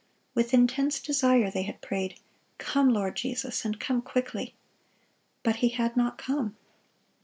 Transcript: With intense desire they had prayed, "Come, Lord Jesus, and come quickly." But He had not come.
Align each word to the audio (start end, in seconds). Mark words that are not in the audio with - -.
With 0.33 0.51
intense 0.51 0.99
desire 0.99 1.51
they 1.51 1.61
had 1.61 1.79
prayed, 1.79 2.19
"Come, 2.57 2.89
Lord 2.89 3.15
Jesus, 3.15 3.63
and 3.65 3.79
come 3.79 4.01
quickly." 4.01 4.55
But 5.43 5.57
He 5.57 5.69
had 5.69 5.95
not 5.95 6.17
come. 6.17 6.57